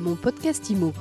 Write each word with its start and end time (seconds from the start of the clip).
Mon 0.00 0.16
podcast 0.16 0.70
IMO. 0.70 0.94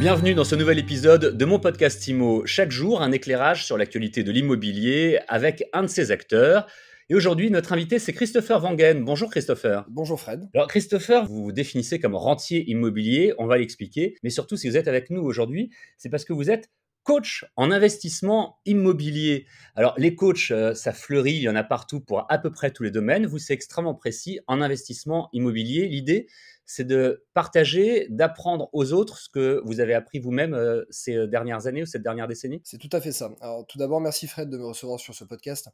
Bienvenue 0.00 0.34
dans 0.34 0.42
ce 0.42 0.56
nouvel 0.56 0.80
épisode 0.80 1.36
de 1.36 1.44
mon 1.44 1.60
podcast 1.60 2.04
IMO. 2.08 2.44
Chaque 2.46 2.72
jour, 2.72 3.00
un 3.00 3.12
éclairage 3.12 3.64
sur 3.64 3.78
l'actualité 3.78 4.24
de 4.24 4.32
l'immobilier 4.32 5.20
avec 5.28 5.62
un 5.72 5.82
de 5.82 5.86
ses 5.86 6.10
acteurs. 6.10 6.66
Et 7.08 7.14
aujourd'hui, 7.14 7.48
notre 7.52 7.74
invité, 7.74 8.00
c'est 8.00 8.12
Christopher 8.12 8.60
Wangen. 8.60 9.04
Bonjour 9.04 9.30
Christopher. 9.30 9.84
Bonjour 9.88 10.20
Fred. 10.20 10.48
Alors 10.52 10.66
Christopher, 10.66 11.26
vous 11.26 11.44
vous 11.44 11.52
définissez 11.52 12.00
comme 12.00 12.16
rentier 12.16 12.68
immobilier, 12.68 13.34
on 13.38 13.46
va 13.46 13.58
l'expliquer. 13.58 14.16
Mais 14.24 14.30
surtout, 14.30 14.56
si 14.56 14.68
vous 14.68 14.76
êtes 14.76 14.88
avec 14.88 15.10
nous 15.10 15.22
aujourd'hui, 15.22 15.70
c'est 15.96 16.08
parce 16.08 16.24
que 16.24 16.32
vous 16.32 16.50
êtes 16.50 16.68
coach 17.06 17.46
en 17.54 17.70
investissement 17.70 18.58
immobilier. 18.66 19.46
Alors 19.76 19.94
les 19.96 20.16
coachs, 20.16 20.50
euh, 20.50 20.74
ça 20.74 20.92
fleurit, 20.92 21.34
il 21.34 21.42
y 21.42 21.48
en 21.48 21.54
a 21.54 21.62
partout 21.62 22.00
pour 22.00 22.30
à 22.30 22.38
peu 22.38 22.50
près 22.50 22.72
tous 22.72 22.82
les 22.82 22.90
domaines. 22.90 23.26
Vous, 23.26 23.38
c'est 23.38 23.54
extrêmement 23.54 23.94
précis 23.94 24.40
en 24.48 24.60
investissement 24.60 25.30
immobilier. 25.32 25.86
L'idée, 25.86 26.26
c'est 26.64 26.84
de 26.84 27.24
partager, 27.32 28.08
d'apprendre 28.10 28.68
aux 28.72 28.92
autres 28.92 29.18
ce 29.18 29.28
que 29.28 29.62
vous 29.64 29.78
avez 29.78 29.94
appris 29.94 30.18
vous-même 30.18 30.52
euh, 30.52 30.84
ces 30.90 31.28
dernières 31.28 31.68
années 31.68 31.82
ou 31.82 31.86
cette 31.86 32.02
dernière 32.02 32.26
décennie. 32.26 32.60
C'est 32.64 32.78
tout 32.78 32.90
à 32.90 33.00
fait 33.00 33.12
ça. 33.12 33.32
Alors 33.40 33.64
tout 33.66 33.78
d'abord, 33.78 34.00
merci 34.00 34.26
Fred 34.26 34.50
de 34.50 34.58
me 34.58 34.66
recevoir 34.66 34.98
sur 34.98 35.14
ce 35.14 35.22
podcast. 35.22 35.68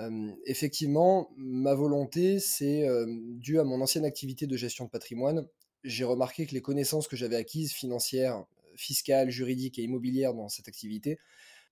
Euh, 0.00 0.32
effectivement, 0.44 1.30
ma 1.36 1.74
volonté, 1.74 2.40
c'est 2.40 2.84
dû 3.06 3.60
à 3.60 3.64
mon 3.64 3.80
ancienne 3.80 4.04
activité 4.04 4.48
de 4.48 4.56
gestion 4.56 4.86
de 4.86 4.90
patrimoine. 4.90 5.46
J'ai 5.84 6.02
remarqué 6.02 6.46
que 6.46 6.52
les 6.52 6.62
connaissances 6.62 7.06
que 7.06 7.14
j'avais 7.14 7.36
acquises 7.36 7.72
financières, 7.72 8.44
fiscale, 8.76 9.30
juridique 9.30 9.78
et 9.78 9.82
immobilière 9.82 10.34
dans 10.34 10.48
cette 10.48 10.68
activité, 10.68 11.18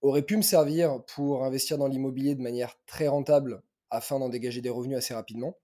aurait 0.03 0.23
pu 0.23 0.37
me 0.37 0.43
servir 0.43 1.05
pour 1.15 1.45
investir 1.45 1.79
dans 1.79 1.87
l'immobilier 1.87 2.35
de 2.35 2.43
manière 2.43 2.77
très 2.87 3.09
rentable 3.09 3.63
afin 3.91 4.19
d'en 4.19 4.29
dégager 4.29 4.61
des 4.61 4.71
revenus 4.71 4.99
assez 4.99 5.15
rapidement. 5.15 5.57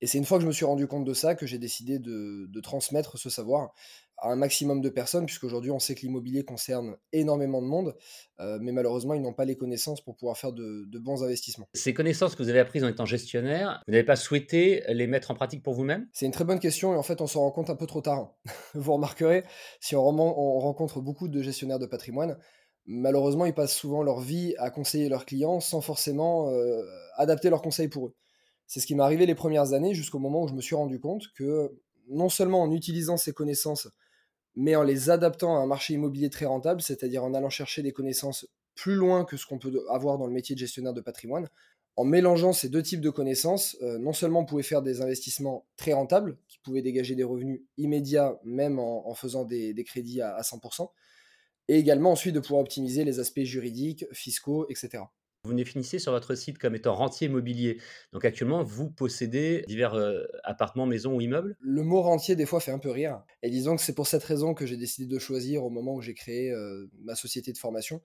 Et 0.00 0.06
c'est 0.06 0.18
une 0.18 0.24
fois 0.24 0.38
que 0.38 0.42
je 0.42 0.48
me 0.48 0.52
suis 0.52 0.64
rendu 0.64 0.86
compte 0.86 1.04
de 1.04 1.14
ça 1.14 1.34
que 1.34 1.46
j'ai 1.46 1.58
décidé 1.58 1.98
de, 1.98 2.60
transmettre 2.60 3.18
ce 3.18 3.30
savoir 3.30 3.74
à 4.20 4.30
un 4.30 4.36
maximum 4.36 4.80
de 4.80 4.88
personnes, 4.88 5.26
puisqu'aujourd'hui 5.26 5.70
on 5.70 5.78
sait 5.78 5.94
que 5.94 6.00
l'immobilier 6.00 6.44
concerne 6.44 6.96
énormément 7.12 7.62
de 7.62 7.66
monde, 7.66 7.94
euh, 8.40 8.58
mais 8.60 8.72
malheureusement 8.72 9.14
ils 9.14 9.22
n'ont 9.22 9.32
pas 9.32 9.44
les 9.44 9.56
connaissances 9.56 10.00
pour 10.00 10.16
pouvoir 10.16 10.36
faire 10.36 10.52
de, 10.52 10.86
bons 10.98 11.22
investissements. 11.22 11.68
Ces 11.74 11.94
connaissances 11.94 12.34
que 12.34 12.42
vous 12.42 12.48
avez 12.48 12.58
apprises 12.58 12.84
en 12.84 12.88
étant 12.88 13.06
gestionnaire, 13.06 13.82
vous 13.86 13.92
n'avez 13.92 14.04
pas 14.04 14.16
souhaité 14.16 14.82
les 14.88 15.06
mettre 15.06 15.30
en 15.30 15.34
pratique 15.34 15.62
pour 15.62 15.74
vous-même? 15.74 16.08
C'est 16.12 16.26
une 16.26 16.32
très 16.32 16.44
bonne 16.44 16.58
question 16.58 16.94
et 16.94 16.96
en 16.96 17.02
fait 17.02 17.20
on 17.20 17.26
s'en 17.26 17.40
rend 17.40 17.50
compte 17.50 17.70
un 17.70 17.76
peu 17.76 17.86
trop 17.86 18.00
tard. 18.00 18.34
vous 18.74 18.92
remarquerez, 18.92 19.44
si 19.80 19.94
on, 19.94 20.08
on 20.08 20.58
rencontre 20.58 21.00
beaucoup 21.00 21.28
de 21.28 21.42
gestionnaires 21.42 21.78
de 21.78 21.86
patrimoine, 21.86 22.36
malheureusement 22.86 23.46
ils 23.46 23.54
passent 23.54 23.76
souvent 23.76 24.02
leur 24.02 24.20
vie 24.20 24.54
à 24.58 24.70
conseiller 24.70 25.08
leurs 25.08 25.26
clients 25.26 25.60
sans 25.60 25.80
forcément 25.80 26.50
euh, 26.50 26.82
adapter 27.16 27.50
leurs 27.50 27.62
conseils 27.62 27.88
pour 27.88 28.06
eux. 28.06 28.14
C'est 28.66 28.80
ce 28.80 28.86
qui 28.86 28.94
m'est 28.94 29.02
arrivé 29.02 29.26
les 29.26 29.34
premières 29.34 29.72
années 29.72 29.94
jusqu'au 29.94 30.18
moment 30.18 30.42
où 30.42 30.48
je 30.48 30.54
me 30.54 30.60
suis 30.60 30.74
rendu 30.74 30.98
compte 30.98 31.22
que 31.36 31.72
non 32.08 32.28
seulement 32.28 32.62
en 32.62 32.72
utilisant 32.72 33.16
ces 33.16 33.32
connaissances, 33.32 33.88
mais 34.58 34.74
en 34.74 34.82
les 34.82 35.08
adaptant 35.08 35.56
à 35.56 35.60
un 35.60 35.66
marché 35.66 35.94
immobilier 35.94 36.30
très 36.30 36.44
rentable, 36.44 36.82
c'est-à-dire 36.82 37.22
en 37.22 37.32
allant 37.32 37.48
chercher 37.48 37.80
des 37.80 37.92
connaissances 37.92 38.44
plus 38.74 38.96
loin 38.96 39.24
que 39.24 39.36
ce 39.36 39.46
qu'on 39.46 39.60
peut 39.60 39.86
avoir 39.88 40.18
dans 40.18 40.26
le 40.26 40.32
métier 40.32 40.56
de 40.56 40.58
gestionnaire 40.58 40.92
de 40.92 41.00
patrimoine, 41.00 41.48
en 41.94 42.04
mélangeant 42.04 42.52
ces 42.52 42.68
deux 42.68 42.82
types 42.82 43.00
de 43.00 43.10
connaissances, 43.10 43.76
euh, 43.82 43.98
non 43.98 44.12
seulement 44.12 44.40
on 44.40 44.44
pouvait 44.44 44.64
faire 44.64 44.82
des 44.82 45.00
investissements 45.00 45.64
très 45.76 45.92
rentables, 45.92 46.38
qui 46.48 46.58
pouvaient 46.58 46.82
dégager 46.82 47.14
des 47.14 47.22
revenus 47.22 47.62
immédiats, 47.76 48.40
même 48.42 48.80
en, 48.80 49.14
faisant 49.14 49.44
des, 49.44 49.84
crédits 49.84 50.22
à 50.22 50.40
100%, 50.40 50.90
et 51.68 51.78
également 51.78 52.10
ensuite 52.10 52.34
de 52.34 52.40
pouvoir 52.40 52.62
optimiser 52.62 53.04
les 53.04 53.20
aspects 53.20 53.44
juridiques, 53.44 54.06
fiscaux, 54.12 54.66
etc. 54.70 55.04
Vous 55.44 55.54
définissez 55.54 56.00
sur 56.00 56.12
votre 56.12 56.34
site 56.34 56.58
comme 56.58 56.74
étant 56.74 56.94
rentier 56.94 57.28
immobilier. 57.28 57.80
Donc 58.12 58.24
actuellement, 58.24 58.64
vous 58.64 58.90
possédez 58.90 59.62
divers 59.68 59.94
euh, 59.94 60.24
appartements, 60.42 60.84
maisons 60.84 61.14
ou 61.14 61.20
immeubles? 61.20 61.56
Le 61.60 61.82
mot 61.84 62.02
rentier, 62.02 62.34
des 62.34 62.44
fois, 62.44 62.60
fait 62.60 62.72
un 62.72 62.78
peu 62.78 62.90
rire. 62.90 63.22
Et 63.42 63.50
disons 63.50 63.76
que 63.76 63.82
c'est 63.82 63.94
pour 63.94 64.08
cette 64.08 64.24
raison 64.24 64.52
que 64.52 64.66
j'ai 64.66 64.76
décidé 64.76 65.06
de 65.06 65.18
choisir 65.18 65.64
au 65.64 65.70
moment 65.70 65.94
où 65.94 66.00
j'ai 66.00 66.14
créé 66.14 66.50
euh, 66.50 66.90
ma 67.02 67.14
société 67.14 67.52
de 67.52 67.58
formation. 67.58 68.02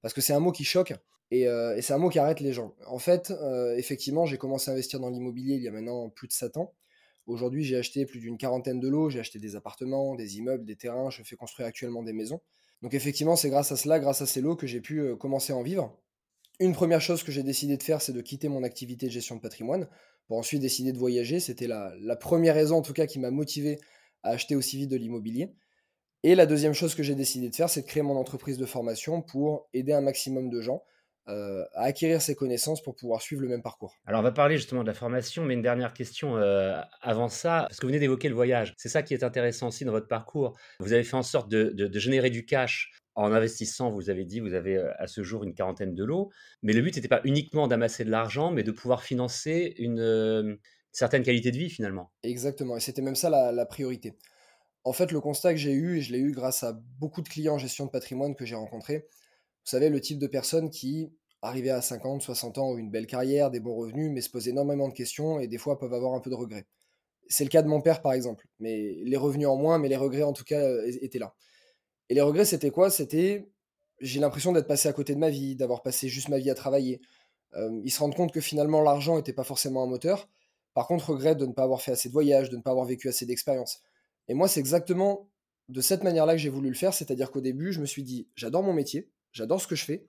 Parce 0.00 0.14
que 0.14 0.22
c'est 0.22 0.32
un 0.32 0.40
mot 0.40 0.52
qui 0.52 0.64
choque 0.64 0.94
et, 1.30 1.46
euh, 1.46 1.76
et 1.76 1.82
c'est 1.82 1.92
un 1.92 1.98
mot 1.98 2.08
qui 2.08 2.18
arrête 2.18 2.40
les 2.40 2.54
gens. 2.54 2.74
En 2.86 2.98
fait, 2.98 3.30
effectivement, 3.76 4.24
j'ai 4.24 4.38
commencé 4.38 4.70
à 4.70 4.72
investir 4.72 5.00
dans 5.00 5.10
l'immobilier 5.10 5.56
il 5.56 5.62
y 5.62 5.68
a 5.68 5.72
maintenant 5.72 6.08
plus 6.08 6.28
de 6.28 6.32
7 6.32 6.56
ans. 6.56 6.74
Aujourd'hui, 7.26 7.62
j'ai 7.62 7.76
acheté 7.76 8.06
plus 8.06 8.20
d'une 8.20 8.38
quarantaine 8.38 8.80
de 8.80 8.88
lots, 8.88 9.10
j'ai 9.10 9.20
acheté 9.20 9.38
des 9.38 9.54
appartements, 9.54 10.14
des 10.14 10.38
immeubles, 10.38 10.64
des 10.64 10.76
terrains, 10.76 11.10
je 11.10 11.22
fais 11.22 11.36
construire 11.36 11.68
actuellement 11.68 12.02
des 12.02 12.14
maisons. 12.14 12.40
Donc 12.80 12.94
effectivement, 12.94 13.36
c'est 13.36 13.50
grâce 13.50 13.70
à 13.70 13.76
cela, 13.76 14.00
grâce 14.00 14.22
à 14.22 14.26
ces 14.26 14.40
lots, 14.40 14.56
que 14.56 14.66
j'ai 14.66 14.80
pu 14.80 15.14
commencer 15.16 15.52
à 15.52 15.56
en 15.56 15.62
vivre 15.62 16.00
une 16.60 16.74
première 16.74 17.00
chose 17.00 17.22
que 17.22 17.32
j'ai 17.32 17.42
décidé 17.42 17.76
de 17.76 17.82
faire, 17.82 18.02
c'est 18.02 18.12
de 18.12 18.20
quitter 18.20 18.48
mon 18.48 18.62
activité 18.62 19.06
de 19.06 19.10
gestion 19.10 19.34
de 19.36 19.40
patrimoine 19.40 19.88
pour 20.28 20.36
ensuite 20.36 20.60
décider 20.60 20.92
de 20.92 20.98
voyager. 20.98 21.40
C'était 21.40 21.66
la, 21.66 22.16
première 22.16 22.54
raison, 22.54 22.76
en 22.76 22.82
tout 22.82 22.92
cas, 22.92 23.06
qui 23.06 23.18
m'a 23.18 23.30
motivé 23.30 23.80
à 24.22 24.30
acheter 24.30 24.54
aussi 24.54 24.76
vite 24.76 24.90
de 24.90 24.96
l'immobilier. 24.96 25.54
Et 26.22 26.34
la 26.34 26.44
deuxième 26.44 26.74
chose 26.74 26.94
que 26.94 27.02
j'ai 27.02 27.14
décidé 27.14 27.48
de 27.48 27.56
faire, 27.56 27.70
c'est 27.70 27.80
de 27.80 27.86
créer 27.86 28.02
mon 28.02 28.16
entreprise 28.16 28.58
de 28.58 28.66
formation 28.66 29.22
pour 29.22 29.68
aider 29.72 29.94
un 29.94 30.02
maximum 30.02 30.50
de 30.50 30.60
gens 30.60 30.82
euh, 31.28 31.64
à 31.72 31.84
acquérir 31.84 32.20
ces 32.20 32.34
connaissances 32.34 32.82
pour 32.82 32.94
pouvoir 32.94 33.22
suivre 33.22 33.40
le 33.40 33.48
même 33.48 33.62
parcours. 33.62 33.94
Alors 34.06 34.20
on 34.20 34.22
va 34.22 34.32
parler 34.32 34.58
justement 34.58 34.82
de 34.82 34.88
la 34.88 34.94
formation, 34.94 35.44
mais 35.44 35.54
une 35.54 35.62
dernière 35.62 35.94
question 35.94 36.36
euh, 36.36 36.78
avant 37.00 37.28
ça, 37.28 37.64
parce 37.68 37.78
que 37.78 37.86
vous 37.86 37.90
venez 37.90 38.00
d'évoquer 38.00 38.28
le 38.28 38.34
voyage. 38.34 38.74
C'est 38.76 38.90
ça 38.90 39.02
qui 39.02 39.14
est 39.14 39.22
intéressant 39.22 39.68
aussi 39.68 39.86
dans 39.86 39.92
votre 39.92 40.08
parcours. 40.08 40.58
Vous 40.80 40.92
avez 40.92 41.04
fait 41.04 41.16
en 41.16 41.22
sorte 41.22 41.48
de 41.48 41.98
générer 41.98 42.28
du 42.28 42.44
cash 42.44 42.92
en 43.20 43.32
investissant, 43.32 43.90
vous 43.90 44.10
avez 44.10 44.24
dit, 44.24 44.40
vous 44.40 44.54
avez 44.54 44.78
à 44.98 45.06
ce 45.06 45.22
jour 45.22 45.44
une 45.44 45.54
quarantaine 45.54 45.94
de 45.94 46.04
lots, 46.04 46.30
mais 46.62 46.72
le 46.72 46.80
but 46.80 46.96
n'était 46.96 47.08
pas 47.08 47.20
uniquement 47.24 47.68
d'amasser 47.68 48.04
de 48.04 48.10
l'argent, 48.10 48.50
mais 48.50 48.62
de 48.62 48.72
pouvoir 48.72 49.02
financer 49.02 49.74
une 49.78 50.58
certaine 50.92 51.22
qualité 51.22 51.50
de 51.50 51.58
vie 51.58 51.70
finalement. 51.70 52.10
Exactement, 52.22 52.76
et 52.76 52.80
c'était 52.80 53.02
même 53.02 53.14
ça 53.14 53.30
la, 53.30 53.66
priorité. 53.66 54.16
En 54.84 54.92
fait, 54.92 55.12
le 55.12 55.20
constat 55.20 55.52
que 55.52 55.58
j'ai 55.58 55.72
eu, 55.72 55.98
et 55.98 56.00
je 56.00 56.12
l'ai 56.12 56.18
eu 56.18 56.32
grâce 56.32 56.62
à 56.62 56.72
beaucoup 56.98 57.20
de 57.20 57.28
clients 57.28 57.54
en 57.54 57.58
gestion 57.58 57.84
de 57.84 57.90
patrimoine 57.90 58.34
que 58.34 58.46
j'ai 58.46 58.54
rencontrés, 58.54 59.06
vous 59.08 59.70
savez, 59.70 59.90
le 59.90 60.00
type 60.00 60.18
de 60.18 60.26
personnes 60.26 60.70
qui, 60.70 61.12
arrivaient 61.42 61.70
à 61.70 61.82
50, 61.82 62.22
60 62.22 62.58
ans, 62.58 62.70
ont 62.70 62.78
une 62.78 62.90
belle 62.90 63.06
carrière, 63.06 63.50
des 63.50 63.60
bons 63.60 63.74
revenus, 63.74 64.10
mais 64.10 64.20
se 64.20 64.30
posent 64.30 64.48
énormément 64.48 64.88
de 64.88 64.94
questions 64.94 65.40
et 65.40 65.46
des 65.46 65.58
fois 65.58 65.78
peuvent 65.78 65.94
avoir 65.94 66.14
un 66.14 66.20
peu 66.20 66.30
de 66.30 66.34
regrets. 66.34 66.66
C'est 67.28 67.44
le 67.44 67.50
cas 67.50 67.62
de 67.62 67.68
mon 67.68 67.80
père, 67.80 68.02
par 68.02 68.12
exemple, 68.12 68.46
mais 68.58 68.96
les 69.04 69.16
revenus 69.16 69.46
en 69.46 69.56
moins, 69.56 69.78
mais 69.78 69.88
les 69.88 69.96
regrets 69.96 70.22
en 70.22 70.32
tout 70.32 70.44
cas 70.44 70.62
étaient 70.86 71.18
là. 71.18 71.34
Et 72.10 72.14
les 72.14 72.20
regrets, 72.20 72.44
c'était 72.44 72.70
quoi? 72.70 72.90
C'était 72.90 73.48
j'ai 74.00 74.20
l'impression 74.20 74.52
d'être 74.52 74.66
passé 74.66 74.88
à 74.88 74.92
côté 74.92 75.14
de 75.14 75.20
ma 75.20 75.30
vie, 75.30 75.56
d'avoir 75.56 75.82
passé 75.82 76.08
juste 76.08 76.28
ma 76.28 76.38
vie 76.38 76.50
à 76.50 76.54
travailler. 76.54 77.00
Ils 77.84 77.90
se 77.90 78.00
rendent 78.00 78.14
compte 78.14 78.32
que 78.32 78.40
finalement 78.40 78.82
l'argent 78.82 79.16
n'était 79.16 79.32
pas 79.32 79.44
forcément 79.44 79.82
un 79.82 79.86
moteur. 79.86 80.28
Par 80.72 80.86
contre, 80.86 81.10
regret 81.10 81.34
de 81.34 81.46
ne 81.46 81.52
pas 81.52 81.64
avoir 81.64 81.82
fait 81.82 81.92
assez 81.92 82.08
de 82.08 82.12
voyages, 82.12 82.48
de 82.48 82.56
ne 82.56 82.62
pas 82.62 82.70
avoir 82.70 82.86
vécu 82.86 83.08
assez 83.08 83.26
d'expériences. 83.26 83.82
Et 84.28 84.34
moi, 84.34 84.48
c'est 84.48 84.60
exactement 84.60 85.28
de 85.68 85.80
cette 85.80 86.02
manière-là 86.02 86.32
que 86.32 86.38
j'ai 86.38 86.48
voulu 86.48 86.68
le 86.68 86.74
faire. 86.74 86.94
C'est-à-dire 86.94 87.30
qu'au 87.30 87.40
début, 87.40 87.72
je 87.72 87.80
me 87.80 87.86
suis 87.86 88.02
dit, 88.02 88.28
j'adore 88.36 88.62
mon 88.62 88.72
métier, 88.72 89.10
j'adore 89.32 89.60
ce 89.60 89.66
que 89.66 89.76
je 89.76 89.84
fais, 89.84 90.06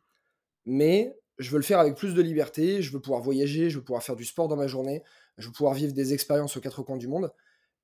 mais 0.66 1.18
je 1.38 1.50
veux 1.50 1.58
le 1.58 1.64
faire 1.64 1.80
avec 1.80 1.96
plus 1.96 2.14
de 2.14 2.22
liberté, 2.22 2.82
je 2.82 2.92
veux 2.94 3.02
pouvoir 3.02 3.22
voyager, 3.22 3.70
je 3.70 3.80
veux 3.80 3.84
pouvoir 3.84 4.04
faire 4.04 4.16
du 4.16 4.26
sport 4.26 4.48
dans 4.48 4.56
ma 4.56 4.68
journée, 4.68 5.04
je 5.38 5.48
veux 5.48 5.54
pouvoir 5.54 5.74
vivre 5.74 5.94
des 5.94 6.14
expériences 6.14 6.56
aux 6.56 6.62
quatre 6.62 6.84
coins 6.84 6.98
du 6.98 7.08
monde. 7.08 7.32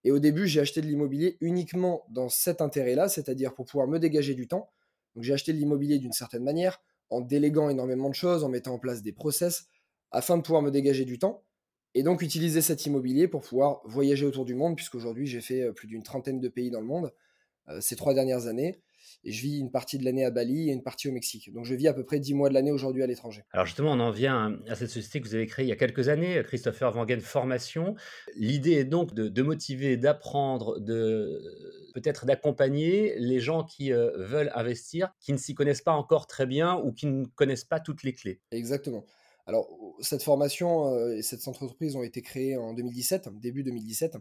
Et 0.04 0.12
au 0.12 0.20
début, 0.20 0.48
j'ai 0.48 0.60
acheté 0.60 0.82
de 0.82 0.88
l'immobilier 0.88 1.38
uniquement 1.42 2.06
dans 2.10 2.30
cet 2.30 2.62
intérêt-là, 2.62 3.10
c'est-à-dire 3.10 3.54
pour 3.54 3.66
pouvoir 3.66 3.88
me 3.88 4.00
dégager 4.00 4.36
du 4.36 4.48
temps. 4.48 4.70
Donc 5.16 5.24
j'ai 5.24 5.34
acheté 5.34 5.54
de 5.54 5.58
l'immobilier 5.58 6.00
d'une 6.00 6.14
certaine 6.14 6.44
manière, 6.44 6.82
en 7.10 7.22
déléguant 7.22 7.70
énormément 7.70 8.10
de 8.10 8.16
choses, 8.16 8.44
en 8.44 8.50
mettant 8.50 8.76
en 8.76 8.80
place 8.80 9.02
des 9.02 9.14
process, 9.14 9.68
afin 10.12 10.38
de 10.38 10.44
pouvoir 10.44 10.62
me 10.62 10.72
dégager 10.72 11.06
du 11.06 11.20
temps. 11.20 11.44
Et 11.96 12.04
donc 12.04 12.22
utiliser 12.22 12.62
cet 12.62 12.86
immobilier 12.86 13.28
pour 13.28 13.42
pouvoir 13.42 13.82
voyager 13.86 14.26
autour 14.26 14.46
du 14.46 14.54
monde, 14.54 14.76
puisqu'aujourd'hui 14.76 15.26
j'ai 15.26 15.42
fait 15.42 15.64
euh, 15.64 15.72
plus 15.72 15.88
d'une 15.88 16.04
trentaine 16.04 16.40
de 16.40 16.48
pays 16.48 16.70
dans 16.70 16.82
le 16.82 16.86
monde 16.86 17.12
euh, 17.70 17.82
ces 17.82 17.96
trois 17.96 18.14
dernières 18.14 18.46
années 18.46 18.80
et 19.28 19.32
je 19.34 19.42
vis 19.42 19.60
une 19.60 19.70
partie 19.70 19.98
de 19.98 20.06
l'année 20.06 20.24
à 20.24 20.32
Bali 20.32 20.70
et 20.70 20.72
une 20.72 20.82
partie 20.82 21.10
au 21.10 21.12
Mexique. 21.12 21.54
Donc 21.54 21.66
je 21.66 21.76
vis 21.76 21.90
à 21.90 21.94
peu 21.94 22.06
près 22.06 22.18
10 22.18 22.34
mois 22.34 22.48
de 22.48 22.54
l'année 22.54 22.72
aujourd'hui 22.72 23.04
à 23.04 23.08
l'étranger. 23.08 23.44
Alors 23.52 23.66
justement, 23.66 23.92
on 23.92 24.00
en 24.00 24.10
vient 24.10 24.58
à 24.70 24.76
cette 24.76 24.90
société 24.90 25.20
que 25.20 25.28
vous 25.28 25.36
avez 25.36 25.46
créée 25.46 25.66
il 25.66 25.70
y 25.70 25.74
a 25.74 25.76
quelques 25.76 26.08
années, 26.08 26.42
Christopher 26.46 26.96
Wangen 26.96 27.20
Formation. 27.20 27.96
L'idée 28.38 28.74
est 28.74 28.86
donc 28.86 29.14
de, 29.14 29.42
motiver, 29.42 29.98
d'apprendre, 29.98 30.80
de 30.80 31.42
peut-être 31.94 32.26
d'accompagner 32.26 33.16
les 33.20 33.42
gens 33.42 33.66
qui 33.66 33.92
euh, 33.92 34.12
veulent 34.16 34.52
investir, 34.56 35.14
qui 35.20 35.34
ne 35.34 35.38
s'y 35.38 35.54
connaissent 35.54 35.82
pas 35.82 35.92
encore 35.92 36.26
très 36.26 36.46
bien 36.46 36.78
ou 36.78 36.94
qui 36.94 37.08
ne 37.08 37.26
connaissent 37.26 37.66
pas 37.66 37.82
toutes 37.82 38.04
les 38.04 38.14
clés. 38.14 38.40
Exactement. 38.52 39.04
Alors 39.46 39.68
cette 40.00 40.24
formation 40.24 40.94
euh, 40.94 41.18
et 41.18 41.22
cette 41.22 41.46
entreprise 41.50 41.98
ont 41.98 42.04
été 42.04 42.22
créées 42.22 42.56
en 42.56 42.74
2017, 42.74 43.30
début 43.42 43.64
2017. 43.64 44.18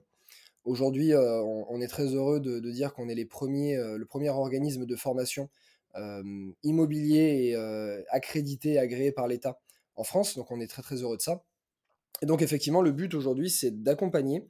Aujourd'hui, 0.66 1.14
euh, 1.14 1.40
on, 1.42 1.80
est 1.80 1.86
très 1.86 2.06
heureux 2.06 2.40
de, 2.40 2.58
dire 2.70 2.92
qu'on 2.92 3.08
est 3.08 3.14
euh, 3.76 3.96
le 3.96 4.04
premier 4.04 4.30
organisme 4.30 4.84
de 4.84 4.96
formation 4.96 5.48
euh, 5.94 6.50
immobilier 6.64 7.54
et 7.54 8.04
accrédité, 8.10 8.78
agréé 8.78 9.12
par 9.12 9.28
l'État 9.28 9.60
en 9.94 10.02
France. 10.02 10.36
Donc 10.36 10.50
on 10.50 10.60
est 10.60 10.66
très 10.66 10.82
très 10.82 10.96
heureux 10.96 11.16
de 11.16 11.22
ça. 11.22 11.44
Et 12.20 12.26
donc 12.26 12.42
effectivement, 12.42 12.82
le 12.82 12.90
but 12.90 13.14
aujourd'hui, 13.14 13.48
c'est 13.48 13.82
d'accompagner 13.82 14.44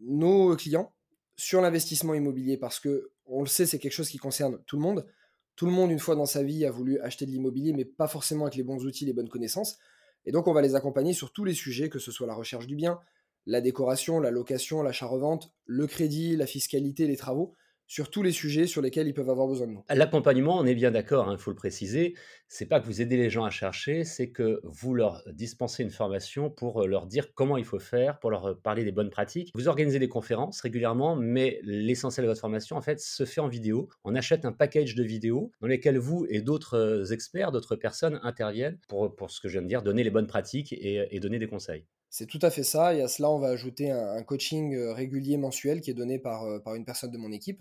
nos 0.00 0.54
clients 0.56 0.92
sur 1.36 1.62
l'investissement 1.62 2.12
immobilier 2.12 2.58
parce 2.58 2.80
que 2.80 3.12
on 3.24 3.40
le 3.40 3.46
sait, 3.46 3.64
c'est 3.64 3.78
quelque 3.78 3.92
chose 3.92 4.10
qui 4.10 4.18
concerne 4.18 4.58
tout 4.66 4.76
le 4.76 4.82
monde. 4.82 5.06
Tout 5.54 5.66
le 5.66 5.72
monde, 5.72 5.92
une 5.92 6.00
fois 6.00 6.16
dans 6.16 6.26
sa 6.26 6.42
vie, 6.42 6.66
a 6.66 6.70
voulu 6.72 6.98
acheter 6.98 7.24
de 7.24 7.30
l'immobilier, 7.30 7.72
mais 7.72 7.84
pas 7.84 8.08
forcément 8.08 8.46
avec 8.46 8.56
les 8.56 8.64
bons 8.64 8.84
outils, 8.84 9.06
les 9.06 9.12
bonnes 9.12 9.28
connaissances. 9.28 9.78
Et 10.24 10.32
donc, 10.32 10.48
on 10.48 10.52
va 10.52 10.60
les 10.60 10.74
accompagner 10.74 11.12
sur 11.12 11.32
tous 11.32 11.44
les 11.44 11.54
sujets, 11.54 11.88
que 11.88 11.98
ce 11.98 12.10
soit 12.10 12.26
la 12.26 12.34
recherche 12.34 12.66
du 12.66 12.74
bien, 12.74 12.98
la 13.46 13.60
décoration, 13.60 14.20
la 14.20 14.30
location, 14.30 14.82
l'achat-revente, 14.82 15.52
le 15.66 15.86
crédit, 15.86 16.36
la 16.36 16.46
fiscalité, 16.46 17.06
les 17.06 17.16
travaux 17.16 17.54
sur 17.92 18.10
tous 18.10 18.22
les 18.22 18.32
sujets 18.32 18.66
sur 18.66 18.80
lesquels 18.80 19.06
ils 19.06 19.12
peuvent 19.12 19.28
avoir 19.28 19.46
besoin 19.46 19.66
de 19.66 19.72
nous. 19.72 19.84
L'accompagnement, 19.90 20.56
on 20.56 20.64
est 20.64 20.74
bien 20.74 20.90
d'accord, 20.90 21.26
il 21.28 21.34
hein, 21.34 21.36
faut 21.36 21.50
le 21.50 21.56
préciser, 21.56 22.14
c'est 22.48 22.64
pas 22.64 22.80
que 22.80 22.86
vous 22.86 23.02
aidez 23.02 23.18
les 23.18 23.28
gens 23.28 23.44
à 23.44 23.50
chercher, 23.50 24.04
c'est 24.04 24.30
que 24.30 24.62
vous 24.64 24.94
leur 24.94 25.22
dispensez 25.30 25.82
une 25.82 25.90
formation 25.90 26.48
pour 26.48 26.82
euh, 26.82 26.86
leur 26.86 27.06
dire 27.06 27.34
comment 27.34 27.58
il 27.58 27.66
faut 27.66 27.78
faire, 27.78 28.18
pour 28.18 28.30
leur 28.30 28.58
parler 28.62 28.84
des 28.84 28.92
bonnes 28.92 29.10
pratiques. 29.10 29.50
Vous 29.54 29.68
organisez 29.68 29.98
des 29.98 30.08
conférences 30.08 30.62
régulièrement, 30.62 31.16
mais 31.16 31.60
l'essentiel 31.64 32.24
de 32.24 32.30
votre 32.30 32.40
formation, 32.40 32.76
en 32.76 32.80
fait, 32.80 32.98
se 32.98 33.26
fait 33.26 33.42
en 33.42 33.48
vidéo. 33.48 33.90
On 34.04 34.14
achète 34.14 34.46
un 34.46 34.52
package 34.52 34.94
de 34.94 35.02
vidéos 35.02 35.52
dans 35.60 35.68
lesquelles 35.68 35.98
vous 35.98 36.24
et 36.30 36.40
d'autres 36.40 36.78
euh, 36.78 37.04
experts, 37.12 37.52
d'autres 37.52 37.76
personnes 37.76 38.20
interviennent 38.22 38.78
pour, 38.88 39.14
pour 39.14 39.30
ce 39.30 39.38
que 39.38 39.48
je 39.48 39.58
viens 39.58 39.62
de 39.62 39.68
dire, 39.68 39.82
donner 39.82 40.02
les 40.02 40.10
bonnes 40.10 40.26
pratiques 40.26 40.72
et, 40.72 41.20
donner 41.20 41.38
des 41.38 41.46
conseils. 41.46 41.84
C'est 42.12 42.26
tout 42.26 42.38
à 42.42 42.50
fait 42.50 42.62
ça. 42.62 42.94
Et 42.94 43.02
à 43.02 43.08
cela, 43.08 43.28
on 43.28 43.40
va 43.40 43.48
ajouter 43.48 43.90
un, 43.90 44.22
coaching 44.22 44.76
euh, 44.76 44.92
régulier 44.92 45.36
mensuel 45.36 45.80
qui 45.80 45.90
est 45.90 45.94
donné 45.94 46.20
par, 46.20 46.62
par 46.62 46.76
une 46.76 46.84
personne 46.84 47.10
de 47.10 47.18
mon 47.18 47.32
équipe 47.32 47.60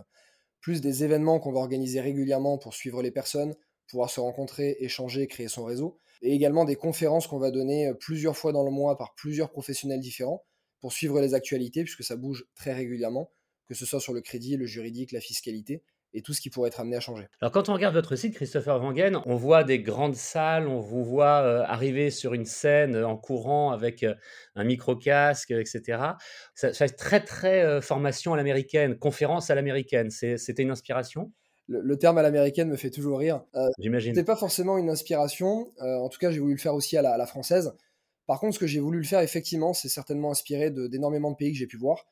plus 0.61 0.79
des 0.79 1.03
événements 1.03 1.39
qu'on 1.39 1.51
va 1.51 1.59
organiser 1.59 1.99
régulièrement 1.99 2.57
pour 2.57 2.73
suivre 2.73 3.01
les 3.01 3.11
personnes, 3.11 3.55
pouvoir 3.87 4.09
se 4.09 4.19
rencontrer, 4.19 4.77
échanger, 4.79 5.27
créer 5.27 5.47
son 5.47 5.65
réseau, 5.65 5.97
et 6.21 6.33
également 6.33 6.65
des 6.65 6.75
conférences 6.75 7.27
qu'on 7.27 7.39
va 7.39 7.51
donner 7.51 7.87
euh, 7.87 7.93
plusieurs 7.93 8.37
fois 8.37 8.53
dans 8.53 8.63
le 8.63 8.71
mois 8.71 8.97
par 8.97 9.15
plusieurs 9.15 9.49
professionnels 9.49 9.99
différents 9.99 10.45
pour 10.79 10.93
suivre 10.93 11.19
les 11.19 11.33
actualités, 11.33 11.83
puisque 11.83 12.03
ça 12.03 12.15
bouge 12.15 12.45
très 12.55 12.73
régulièrement, 12.73 13.31
que 13.67 13.73
ce 13.73 13.85
soit 13.85 13.99
sur 13.99 14.13
le 14.13 14.21
crédit, 14.21 14.55
le 14.55 14.65
juridique, 14.65 15.11
la 15.11 15.19
fiscalité, 15.19 15.83
et 16.13 16.21
tout 16.21 16.33
ce 16.33 16.41
qui 16.41 16.49
pourrait 16.49 16.67
être 16.67 16.79
amené 16.79 16.95
à 16.95 16.99
changer. 16.99 17.27
Alors 17.41 17.51
quand 17.51 17.69
on 17.69 17.73
regarde 17.73 17.95
votre 17.95 18.15
site, 18.15 18.35
Christopher 18.35 18.81
Wangen, 18.81 19.19
on 19.25 19.35
voit 19.35 19.63
des 19.63 19.79
grandes 19.79 20.15
salles, 20.15 20.67
on 20.67 20.79
vous 20.79 21.03
voit 21.03 21.41
euh, 21.41 21.63
arriver 21.65 22.11
sur 22.11 22.33
une 22.33 22.45
scène 22.45 22.95
euh, 22.95 23.07
en 23.07 23.17
courant 23.17 23.71
avec 23.71 24.03
euh, 24.03 24.13
un 24.55 24.63
micro-casque, 24.63 25.51
etc. 25.51 26.01
Ça, 26.55 26.73
fait 26.73 26.89
très 26.89 27.23
très 27.23 27.81
formation 27.81 28.33
à 28.33 28.37
l'américaine, 28.37 28.97
conférence 28.97 29.49
à 29.49 29.55
l'américaine. 29.55 30.09
C'était 30.09 30.63
une 30.63 30.71
inspiration? 30.71 31.31
Le, 31.67 31.95
terme 31.95 32.17
à 32.17 32.21
l'américaine 32.21 32.69
me 32.69 32.75
fait 32.75 32.89
toujours 32.89 33.19
rire. 33.19 33.43
J'imagine. 33.79 34.13
C'est 34.13 34.25
pas 34.25 34.35
forcément 34.35 34.77
une 34.77 34.89
inspiration. 34.89 35.71
en 35.79 36.09
tout 36.09 36.19
cas, 36.19 36.31
j'ai 36.31 36.39
voulu 36.39 36.55
le 36.55 36.59
faire 36.59 36.73
aussi 36.73 36.97
à 36.97 37.01
la, 37.01 37.13
à 37.13 37.17
la 37.17 37.25
française. 37.25 37.73
Par 38.27 38.39
contre, 38.39 38.55
ce 38.55 38.59
que 38.59 38.67
j'ai 38.67 38.79
voulu 38.81 38.97
le 38.97 39.05
faire, 39.05 39.21
effectivement, 39.21 39.73
c'est 39.73 39.87
certainement 39.87 40.31
inspiré 40.31 40.69
d'énormément 40.69 41.31
de 41.31 41.37
pays 41.37 41.53
que 41.53 41.57
j'ai 41.57 41.67
pu 41.67 41.77
voir 41.77 42.05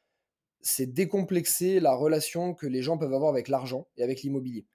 c'est 0.61 0.87
décomplexer 0.87 1.79
la 1.79 1.93
relation 1.93 2.53
que 2.53 2.67
les 2.67 2.81
gens 2.81 2.97
peuvent 2.97 3.13
avoir 3.13 3.29
avec 3.29 3.47
l'argent 3.47 3.87
et 3.97 4.03
avec 4.03 4.21
l'immobilier. 4.21 4.65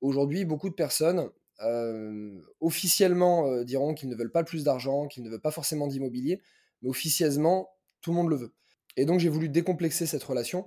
Aujourd'hui, 0.00 0.44
beaucoup 0.44 0.68
de 0.68 0.74
personnes 0.74 1.30
euh, 1.62 2.40
officiellement 2.60 3.46
euh, 3.46 3.64
diront 3.64 3.94
qu'ils 3.94 4.08
ne 4.08 4.14
veulent 4.14 4.32
pas 4.32 4.44
plus 4.44 4.62
d'argent, 4.62 5.06
qu'ils 5.06 5.22
ne 5.22 5.30
veulent 5.30 5.40
pas 5.40 5.50
forcément 5.50 5.86
d'immobilier, 5.86 6.42
mais 6.82 6.88
officieusement, 6.90 7.70
tout 8.02 8.10
le 8.10 8.16
monde 8.16 8.28
le 8.28 8.36
veut. 8.36 8.54
Et 8.96 9.06
donc 9.06 9.20
j'ai 9.20 9.28
voulu 9.28 9.48
décomplexer 9.48 10.06
cette 10.06 10.22
relation 10.22 10.66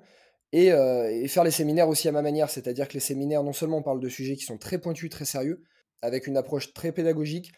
et, 0.51 0.71
euh, 0.71 1.09
et, 1.11 1.27
faire 1.27 1.43
les 1.43 1.51
séminaires 1.51 1.89
aussi 1.89 2.07
à 2.07 2.11
ma 2.11 2.23
manière, 2.23 2.49
c'est-à-dire 2.49 2.87
que 2.87 2.93
les 2.93 2.99
séminaires, 2.99 3.43
non 3.43 3.53
seulement 3.53 3.83
parlent 3.83 3.99
de 3.99 4.09
sujets 4.09 4.35
qui 4.35 4.45
sont 4.45 4.57
très 4.57 4.79
pointus, 4.79 5.09
très 5.09 5.25
sérieux, 5.25 5.63
avec 6.01 6.25
une 6.25 6.37
approche 6.37 6.73
très 6.73 6.91
pédagogique, 6.91 7.51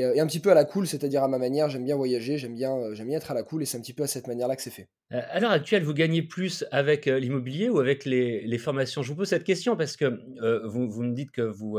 euh, 0.00 0.14
et, 0.14 0.20
un 0.20 0.26
petit 0.26 0.40
peu 0.40 0.50
à 0.50 0.54
la 0.54 0.64
cool, 0.64 0.86
c'est-à-dire 0.86 1.22
à 1.22 1.28
ma 1.28 1.38
manière, 1.38 1.68
j'aime 1.68 1.84
bien 1.84 1.96
voyager, 1.96 2.38
j'aime 2.38 2.54
bien, 2.54 2.76
euh, 2.76 2.94
j'aime 2.94 3.08
bien 3.08 3.18
être 3.18 3.30
à 3.30 3.34
la 3.34 3.42
cool, 3.42 3.62
et 3.62 3.66
c'est 3.66 3.76
un 3.78 3.80
petit 3.80 3.92
peu 3.92 4.02
à 4.02 4.06
cette 4.06 4.26
manière-là 4.26 4.56
que 4.56 4.62
c'est 4.62 4.70
fait. 4.70 4.88
Euh, 5.12 5.20
à 5.30 5.40
l'heure 5.40 5.50
actuelle, 5.50 5.84
vous 5.84 5.94
gagnez 5.94 6.22
plus 6.22 6.64
avec 6.70 7.06
l'immobilier 7.06 7.68
ou 7.68 7.78
avec 7.78 8.04
les, 8.04 8.58
formations? 8.58 9.02
Je 9.02 9.08
vous 9.08 9.16
pose 9.16 9.28
cette 9.28 9.44
question 9.44 9.76
parce 9.76 9.96
que 9.96 10.20
vous, 10.66 11.02
me 11.02 11.14
dites 11.14 11.30
que 11.30 11.42
vous, 11.42 11.78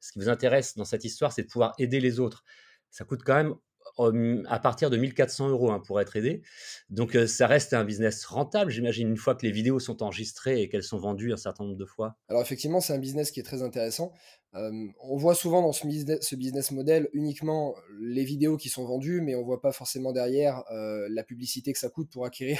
ce 0.00 0.12
qui 0.12 0.18
vous 0.18 0.28
intéresse 0.28 0.76
dans 0.76 0.84
cette 0.84 1.04
histoire, 1.04 1.32
c'est 1.32 1.42
de 1.42 1.48
pouvoir 1.48 1.74
aider 1.78 2.00
les 2.00 2.20
autres. 2.20 2.44
Ça 2.90 3.04
coûte 3.04 3.22
quand 3.24 3.34
même 3.34 3.54
à 3.98 4.58
partir 4.58 4.90
de 4.90 4.96
1400 4.96 5.48
euros 5.50 5.70
hein, 5.70 5.80
pour 5.84 6.00
être 6.00 6.16
aidé. 6.16 6.42
Donc 6.90 7.16
ça 7.26 7.46
reste 7.46 7.72
un 7.72 7.84
business 7.84 8.24
rentable, 8.24 8.70
j'imagine, 8.70 9.08
une 9.08 9.16
fois 9.16 9.34
que 9.34 9.44
les 9.46 9.52
vidéos 9.52 9.80
sont 9.80 10.02
enregistrées 10.02 10.62
et 10.62 10.68
qu'elles 10.68 10.82
sont 10.82 10.98
vendues 10.98 11.32
un 11.32 11.36
certain 11.36 11.64
nombre 11.64 11.76
de 11.76 11.86
fois. 11.86 12.16
Alors 12.28 12.42
effectivement, 12.42 12.80
c'est 12.80 12.92
un 12.92 12.98
business 12.98 13.30
qui 13.30 13.40
est 13.40 13.44
très 13.44 13.62
intéressant. 13.62 14.12
on 14.52 15.16
voit 15.16 15.34
souvent 15.34 15.62
dans 15.62 15.72
ce 15.72 15.86
business, 15.86 16.66
ce 16.68 16.74
model 16.74 17.08
uniquement 17.12 17.74
les 18.00 18.24
vidéos 18.24 18.56
qui 18.56 18.68
sont 18.68 18.84
vendues, 18.84 19.20
mais 19.20 19.34
on 19.34 19.42
voit 19.42 19.60
pas 19.60 19.72
forcément 19.72 20.12
derrière 20.12 20.62
la 20.70 21.22
publicité 21.24 21.72
que 21.72 21.78
ça 21.78 21.88
coûte 21.88 22.10
pour 22.10 22.24
acquérir 22.24 22.58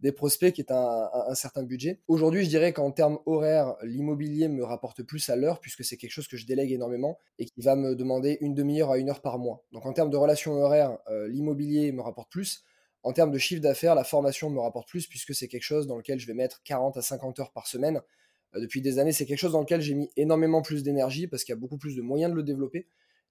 des 0.00 0.12
prospects 0.12 0.52
qui 0.52 0.60
est 0.60 0.72
un, 0.72 1.34
certain 1.34 1.62
budget. 1.62 2.00
Aujourd'hui, 2.08 2.44
je 2.44 2.48
dirais 2.48 2.72
qu'en 2.72 2.90
termes 2.90 3.18
horaires, 3.26 3.76
l'immobilier 3.82 4.48
me 4.48 4.64
rapporte 4.64 5.02
plus 5.02 5.28
à 5.28 5.36
l'heure 5.36 5.60
puisque 5.60 5.84
c'est 5.84 5.96
quelque 5.96 6.12
chose 6.12 6.28
que 6.28 6.36
je 6.36 6.46
délègue 6.46 6.72
énormément 6.72 7.18
et 7.38 7.44
qui 7.44 7.60
va 7.60 7.76
me 7.76 7.94
demander 7.94 8.38
une 8.40 8.54
demi-heure 8.54 8.90
à 8.90 8.98
une 8.98 9.10
heure 9.10 9.20
par 9.20 9.38
mois. 9.38 9.62
Donc 9.72 9.86
en 9.86 9.92
termes 9.92 10.10
de 10.10 10.16
relations 10.16 10.52
horaires, 10.52 10.98
euh, 11.08 11.28
l'immobilier 11.28 11.92
me 11.92 12.00
rapporte 12.00 12.30
plus. 12.30 12.64
En 13.02 13.12
termes 13.12 13.30
de 13.30 13.38
chiffre 13.38 13.62
d'affaires, 13.62 13.94
la 13.94 14.04
formation 14.04 14.50
me 14.50 14.60
rapporte 14.60 14.88
plus 14.88 15.06
puisque 15.06 15.34
c'est 15.34 15.48
quelque 15.48 15.62
chose 15.62 15.86
dans 15.86 15.96
lequel 15.96 16.18
je 16.18 16.26
vais 16.26 16.34
mettre 16.34 16.62
40 16.64 16.96
à 16.96 17.02
50 17.02 17.38
heures 17.40 17.52
par 17.52 17.66
semaine. 17.66 18.00
Euh, 18.54 18.60
depuis 18.60 18.80
des 18.80 18.98
années, 18.98 19.12
c'est 19.12 19.26
quelque 19.26 19.38
chose 19.38 19.52
dans 19.52 19.60
lequel 19.60 19.80
j'ai 19.80 19.94
mis 19.94 20.10
énormément 20.16 20.62
plus 20.62 20.82
d'énergie 20.82 21.26
parce 21.26 21.44
qu'il 21.44 21.52
y 21.52 21.58
a 21.58 21.60
beaucoup 21.60 21.78
plus 21.78 21.96
de 21.96 22.02
moyens 22.02 22.30
de 22.30 22.36
le 22.36 22.42
développer. 22.42 22.86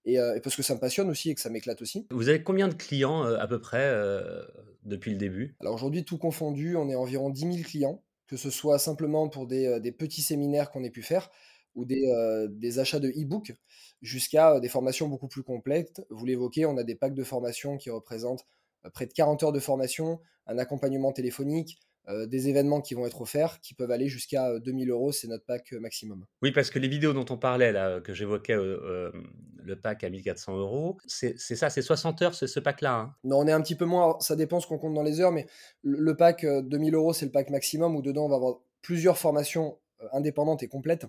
Euh, 0.08 0.36
et, 0.36 0.40
parce 0.40 0.56
que 0.56 0.64
ça 0.64 0.76
me 0.76 0.80
passionne 0.80 1.10
aussi 1.10 1.30
et 1.30 1.36
que 1.36 1.42
ça 1.42 1.50
m'éclate 1.50 1.82
aussi. 1.82 2.08
Vous 2.12 2.30
avez 2.30 2.44
combien 2.44 2.68
de 2.68 2.74
clients 2.74 3.26
euh, 3.26 3.38
à 3.40 3.48
peu 3.48 3.60
près 3.60 3.84
euh, 3.84 4.44
depuis 4.84 5.12
le 5.12 5.18
début? 5.18 5.56
Alors 5.60 5.76
aujourd'hui, 5.76 6.06
tout 6.06 6.18
confondu, 6.18 6.76
on 6.76 6.90
est 6.90 6.96
environ 6.96 7.30
10 7.30 7.42
000 7.42 7.56
clients, 7.64 8.04
que 8.28 8.38
ce 8.38 8.50
soit 8.50 8.80
simplement 8.80 9.30
pour 9.30 9.48
des, 9.48 9.80
des 9.80 9.92
petits 9.92 10.22
séminaires 10.22 10.72
qu'on 10.72 10.84
ait 10.84 10.90
pu 10.90 11.02
faire 11.02 11.30
ou 11.76 11.86
des, 11.86 12.12
des 12.50 12.80
achats 12.80 13.00
de 13.00 13.10
e-books, 13.10 13.54
jusqu'à 14.02 14.60
des 14.60 14.68
formations 14.68 15.08
beaucoup 15.08 15.28
plus 15.28 15.44
complètes. 15.44 16.02
Vous 16.10 16.26
l'évoquez, 16.26 16.66
on 16.66 16.76
a 16.78 16.84
des 16.84 16.96
packs 16.96 17.14
de 17.14 17.24
formation 17.24 17.78
qui 17.78 17.90
représentent 17.90 18.44
près 18.92 19.06
de 19.06 19.14
40 19.14 19.44
heures 19.44 19.52
de 19.52 19.60
formation, 19.60 20.20
un 20.48 20.58
accompagnement 20.58 21.14
téléphonique, 21.14 21.80
euh, 22.08 22.26
des 22.26 22.50
événements 22.50 22.82
qui 22.82 22.96
vont 22.96 23.06
être 23.06 23.22
offerts, 23.22 23.60
qui 23.62 23.76
peuvent 23.76 23.92
aller 23.92 24.08
jusqu'à 24.08 24.58
2000 24.60 24.90
euh, 24.90 24.94
euros, 24.94 25.12
c'est 25.12 25.28
notre 25.28 25.46
pack 25.46 25.74
euh, 25.74 25.80
maximum. 25.80 26.26
Oui, 26.42 26.52
parce 26.52 26.72
que 26.72 26.80
les 26.80 26.88
vidéos 26.88 27.14
dont 27.14 27.26
on 27.30 27.38
parlait, 27.38 27.72
là, 27.72 28.00
que 28.00 28.14
j'évoquais, 28.14 28.56
le 28.56 29.76
pack 29.76 30.04
à 30.04 30.10
1400 30.10 30.58
euros, 30.58 30.98
c'est 31.06 31.38
ça, 31.38 31.70
c'est 31.70 31.82
60 31.82 32.22
heures, 32.22 32.34
ce 32.34 32.60
pack-là 32.60 32.96
hein? 32.96 33.16
Non, 33.24 33.40
on 33.40 33.48
est 33.48 33.52
un 33.52 33.62
petit 33.62 33.76
peu 33.76 33.86
moins, 33.86 34.18
ça 34.22 34.36
dépend 34.36 34.60
ce 34.60 34.66
qu'on 34.66 34.80
compte 34.80 34.96
dans 34.96 35.04
les 35.04 35.20
heures, 35.20 35.32
mais 35.32 35.46
le, 35.84 36.16
pack 36.16 36.46
2000 36.46 36.96
euros, 36.96 37.14
c'est 37.14 37.26
le 37.26 37.32
pack 37.32 37.52
maximum, 37.52 37.96
où 37.96 38.02
dedans, 38.02 38.26
on 38.26 38.30
va 38.30 38.38
avoir 38.38 38.56
plusieurs 38.82 39.18
formations 39.18 39.78
indépendantes 40.12 40.64
et 40.64 40.68
complètes. 40.68 41.06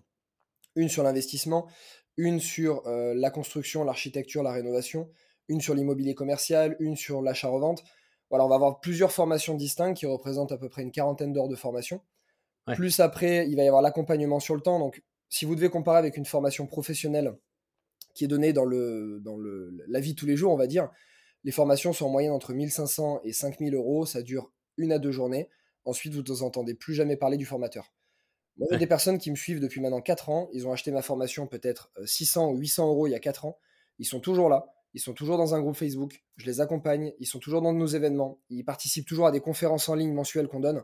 Une 0.76 0.88
sur 0.88 1.02
l'investissement, 1.02 1.66
une 2.16 2.40
sur 2.40 2.82
la 2.86 3.30
construction, 3.30 3.84
l'architecture, 3.84 4.42
la 4.42 4.52
rénovation, 4.52 5.08
une 5.48 5.60
sur 5.60 5.74
l'immobilier 5.74 6.14
commercial, 6.14 6.76
une 6.78 6.96
sur 6.96 7.22
l'achat-revente. 7.22 7.84
Voilà, 8.30 8.44
on 8.44 8.48
va 8.48 8.54
avoir 8.54 8.80
plusieurs 8.80 9.12
formations 9.12 9.54
distinctes 9.54 9.98
qui 9.98 10.06
représentent 10.06 10.52
à 10.52 10.58
peu 10.58 10.68
près 10.68 10.82
une 10.82 10.92
quarantaine 10.92 11.32
d'heures 11.32 11.48
de 11.48 11.56
formation. 11.56 12.00
Plus 12.74 13.00
après, 13.00 13.48
il 13.48 13.56
va 13.56 13.64
y 13.64 13.66
avoir 13.66 13.82
l'accompagnement 13.82 14.38
sur 14.38 14.54
le 14.54 14.60
temps. 14.60 14.78
Donc, 14.78 15.02
si 15.28 15.44
vous 15.44 15.56
devez 15.56 15.70
comparer 15.70 15.98
avec 15.98 16.16
une 16.16 16.24
formation 16.24 16.66
professionnelle 16.66 17.36
qui 18.14 18.24
est 18.24 18.28
donnée 18.28 18.52
dans, 18.52 18.64
le, 18.64 19.20
dans 19.20 19.36
le, 19.36 19.76
la 19.88 20.00
vie 20.00 20.14
tous 20.14 20.26
les 20.26 20.36
jours, 20.36 20.52
on 20.52 20.56
va 20.56 20.68
dire, 20.68 20.88
les 21.42 21.52
formations 21.52 21.92
sont 21.92 22.06
en 22.06 22.10
moyenne 22.10 22.32
entre 22.32 22.52
1500 22.52 23.22
et 23.24 23.32
5000 23.32 23.74
euros. 23.74 24.06
Ça 24.06 24.22
dure 24.22 24.52
une 24.76 24.92
à 24.92 24.98
deux 24.98 25.10
journées. 25.10 25.48
Ensuite, 25.84 26.14
vous 26.14 26.22
n'entendez 26.44 26.74
plus 26.74 26.94
jamais 26.94 27.16
parler 27.16 27.36
du 27.36 27.46
formateur. 27.46 27.92
Moi, 28.58 28.68
a 28.72 28.76
des 28.76 28.86
personnes 28.86 29.18
qui 29.18 29.30
me 29.30 29.36
suivent 29.36 29.60
depuis 29.60 29.80
maintenant 29.80 30.02
4 30.02 30.28
ans. 30.28 30.50
Ils 30.52 30.66
ont 30.66 30.72
acheté 30.72 30.90
ma 30.90 31.02
formation 31.02 31.46
peut-être 31.46 31.90
600 32.04 32.50
euh, 32.50 32.52
ou 32.52 32.58
800 32.58 32.88
euros 32.88 33.06
il 33.06 33.10
y 33.10 33.14
a 33.14 33.20
4 33.20 33.46
ans. 33.46 33.58
Ils 33.98 34.04
sont 34.04 34.20
toujours 34.20 34.48
là. 34.48 34.66
Ils 34.94 35.00
sont 35.00 35.14
toujours 35.14 35.38
dans 35.38 35.54
un 35.54 35.60
groupe 35.60 35.76
Facebook. 35.76 36.22
Je 36.36 36.46
les 36.46 36.60
accompagne. 36.60 37.12
Ils 37.18 37.26
sont 37.26 37.38
toujours 37.38 37.62
dans 37.62 37.72
nos 37.72 37.86
événements. 37.86 38.40
Ils 38.48 38.64
participent 38.64 39.06
toujours 39.06 39.26
à 39.26 39.30
des 39.30 39.40
conférences 39.40 39.88
en 39.88 39.94
ligne 39.94 40.12
mensuelles 40.12 40.48
qu'on 40.48 40.60
donne. 40.60 40.82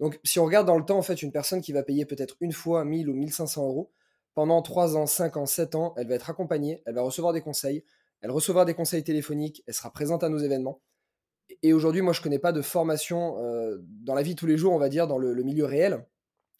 Donc, 0.00 0.18
si 0.24 0.38
on 0.38 0.44
regarde 0.44 0.66
dans 0.66 0.78
le 0.78 0.84
temps, 0.84 0.98
en 0.98 1.02
fait, 1.02 1.22
une 1.22 1.32
personne 1.32 1.60
qui 1.60 1.72
va 1.72 1.82
payer 1.82 2.04
peut-être 2.04 2.36
une 2.40 2.52
fois 2.52 2.84
1000 2.84 3.08
ou 3.08 3.14
1500 3.14 3.66
euros, 3.66 3.92
pendant 4.34 4.62
3 4.62 4.96
ans, 4.96 5.06
5 5.06 5.36
ans, 5.36 5.46
7 5.46 5.74
ans, 5.74 5.94
elle 5.96 6.06
va 6.06 6.14
être 6.14 6.30
accompagnée, 6.30 6.82
elle 6.86 6.94
va 6.94 7.02
recevoir 7.02 7.32
des 7.32 7.40
conseils, 7.40 7.84
elle 8.20 8.30
recevra 8.30 8.64
des 8.64 8.74
conseils 8.74 9.02
téléphoniques, 9.02 9.64
elle 9.66 9.74
sera 9.74 9.92
présente 9.92 10.22
à 10.22 10.28
nos 10.28 10.38
événements. 10.38 10.80
Et 11.62 11.72
aujourd'hui, 11.72 12.02
moi, 12.02 12.12
je 12.12 12.20
ne 12.20 12.22
connais 12.22 12.38
pas 12.38 12.52
de 12.52 12.62
formation 12.62 13.42
euh, 13.42 13.78
dans 13.82 14.14
la 14.14 14.22
vie 14.22 14.36
tous 14.36 14.46
les 14.46 14.56
jours, 14.56 14.72
on 14.72 14.78
va 14.78 14.88
dire, 14.88 15.08
dans 15.08 15.18
le, 15.18 15.34
milieu 15.42 15.64
réel. 15.64 16.06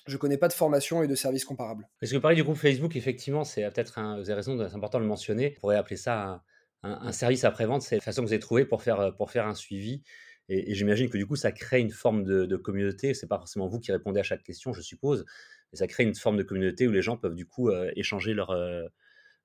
Je 0.07 0.15
ne 0.15 0.19
connais 0.19 0.39
pas 0.39 0.49
de 0.49 0.55
formation 0.55 1.03
et 1.03 1.07
de 1.07 1.15
services 1.15 1.45
comparables. 1.45 1.89
Parce 2.01 2.11
que 2.11 2.17
parler 2.17 2.37
du 2.37 2.43
groupe 2.43 2.57
Facebook, 2.57 2.97
effectivement, 2.97 3.45
c'est 3.45 3.63
peut-être, 3.71 3.95
vous 4.17 4.31
avez 4.31 4.35
raison, 4.35 4.57
c'est 4.67 4.75
important 4.75 4.99
de 4.99 5.05
le 5.05 5.09
mentionner. 5.09 5.55
On 5.59 5.61
pourrait 5.61 5.77
appeler 5.77 5.97
ça 5.97 6.25
un, 6.25 6.43
un, 6.83 7.13
service 7.13 7.45
après-vente, 7.45 7.83
c'est 7.83 7.97
la 7.97 8.01
façon 8.01 8.23
que 8.23 8.27
vous 8.27 8.33
avez 8.33 8.41
trouvé 8.41 8.65
pour 8.65 8.83
faire, 8.83 9.01
euh, 9.01 9.11
pour 9.11 9.31
faire 9.31 9.47
un 9.47 9.55
suivi. 9.55 10.03
Et, 10.49 10.75
j'imagine 10.75 11.09
que 11.11 11.19
du 11.19 11.27
coup, 11.27 11.37
ça 11.37 11.53
crée 11.53 11.81
une 11.81 11.91
forme 11.91 12.25
de, 12.25 12.47
de 12.47 12.57
communauté. 12.57 13.15
C'est 13.15 13.27
pas 13.27 13.39
forcément 13.39 13.67
vous 13.67 13.81
qui 13.81 13.93
répondez 13.93 14.21
à 14.21 14.23
chaque 14.23 14.43
question, 14.43 14.73
je 14.73 14.81
suppose, 14.81 15.25
mais 15.73 15.79
ça 15.79 15.87
crée 15.87 16.05
une 16.05 16.15
forme 16.15 16.37
de 16.37 16.43
communauté 16.43 16.87
où 16.87 16.93
les 16.93 17.03
gens 17.03 17.17
peuvent 17.17 17.35
du 17.35 17.47
coup 17.47 17.69
euh, 17.69 17.91
échanger 17.97 18.35
leur, 18.35 18.51
euh, 18.51 18.85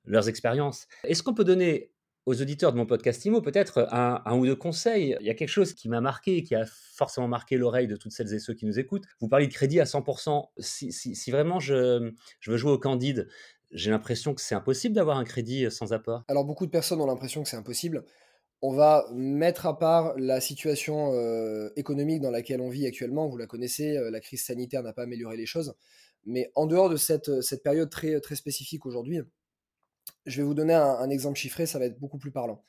leurs 0.06 0.30
expériences. 0.30 0.88
Est-ce 1.04 1.24
qu'on 1.24 1.34
peut 1.34 1.44
donner 1.44 1.92
aux 2.26 2.42
auditeurs 2.42 2.72
de 2.72 2.78
mon 2.78 2.86
podcast 2.86 3.26
IMO 3.26 3.42
peut-être 3.42 3.88
un, 3.92 4.22
un, 4.26 4.38
ou 4.38 4.46
deux 4.46 4.56
conseils? 4.56 5.18
Il 5.20 5.26
y 5.26 5.30
a 5.30 5.34
quelque 5.34 5.50
chose 5.50 5.74
qui 5.74 5.90
m'a 5.90 6.00
marqué, 6.00 6.44
qui 6.44 6.56
a 6.56 6.66
forcément 6.66 7.28
marqué 7.28 7.58
l'oreille 7.58 7.88
de 7.88 7.98
toutes 7.98 8.14
celles 8.14 8.34
et 8.34 8.40
ceux 8.40 8.54
qui 8.54 8.66
nous 8.66 8.80
écoutent. 8.80 9.06
Vous 9.20 9.28
parlez 9.28 9.48
de 9.48 9.54
crédit 9.54 9.82
à 9.82 9.86
100%. 9.86 10.52
Si, 10.60 10.94
si, 10.94 11.16
si 11.16 11.32
vraiment 11.32 11.60
je, 11.60 12.14
je 12.40 12.52
veux 12.52 12.58
jouer 12.58 12.72
au 12.72 12.80
candide, 12.80 13.28
j'ai 13.74 13.92
l'impression 13.92 14.34
que 14.34 14.42
c'est 14.42 14.56
impossible 14.56 14.96
d'avoir 14.96 15.18
un 15.18 15.24
crédit 15.24 15.70
sans 15.70 15.94
apport. 15.94 16.24
Alors 16.28 16.46
beaucoup 16.46 16.66
de 16.66 16.72
personnes 16.72 17.02
ont 17.02 17.06
l'impression 17.06 17.44
que 17.44 17.50
c'est 17.50 17.58
impossible. 17.58 18.06
on 18.62 18.72
va 18.72 19.06
mettre 19.14 19.66
à 19.66 19.78
part 19.78 20.14
la 20.18 20.40
situation 20.40 21.12
économique 21.76 22.22
dans 22.22 22.32
laquelle 22.32 22.62
on 22.62 22.70
vit 22.70 22.88
actuellement. 22.88 23.28
Vous 23.28 23.38
la 23.38 23.48
connaissez, 23.48 24.00
la 24.10 24.20
crise 24.22 24.46
sanitaire 24.46 24.84
n'a 24.84 24.94
pas 24.94 25.04
amélioré 25.04 25.36
les 25.36 25.46
choses. 25.46 25.76
Mais 26.26 26.52
en 26.56 26.66
dehors 26.66 26.90
de 26.90 26.96
cette, 26.96 27.42
cette 27.42 27.64
période 27.64 27.90
très, 27.90 28.20
très 28.22 28.36
spécifique 28.36 28.86
aujourd'hui, 28.86 29.22
je 30.26 30.38
vais 30.38 30.44
vous 30.44 30.54
donner 30.54 30.74
un, 30.74 31.10
exemple 31.10 31.38
chiffré, 31.38 31.66
ça 31.66 31.80
va 31.80 31.86
être 31.86 32.00
beaucoup 32.00 32.18
plus 32.18 32.32
parlant. 32.32 32.62